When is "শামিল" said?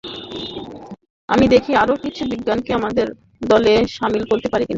3.87-4.23